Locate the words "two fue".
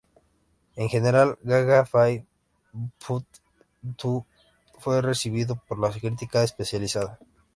3.97-4.95